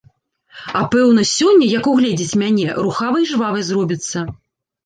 А 0.77 0.79
пэўна 0.95 1.25
сёння, 1.33 1.67
як 1.79 1.89
угледзіць 1.93 2.39
мяне, 2.45 2.65
рухавай 2.87 3.21
і 3.29 3.31
жвавай 3.33 3.63
зробіцца. 3.69 4.27